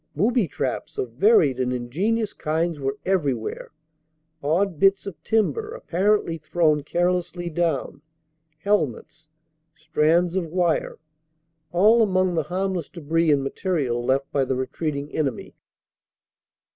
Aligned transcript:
Booby 0.15 0.47
traps 0.47 0.97
of 0.97 1.11
varied 1.11 1.59
and 1.59 1.71
ingenious 1.71 2.33
kinds 2.33 2.79
were 2.79 2.97
everywhere 3.05 3.69
odd 4.41 4.79
bits 4.79 5.05
of 5.05 5.21
timber 5.23 5.75
apparently 5.75 6.39
thrown 6.39 6.81
carelessly 6.81 7.51
down, 7.51 8.01
helmets, 8.61 9.27
strands 9.75 10.35
of 10.35 10.47
wire, 10.47 10.97
all 11.71 12.01
among 12.01 12.33
the 12.33 12.41
harmless 12.49 12.89
debris 12.89 13.31
and 13.31 13.43
material 13.43 14.03
left 14.03 14.31
by 14.31 14.43
the 14.43 14.55
retreating 14.55 15.11
enemy." 15.11 15.53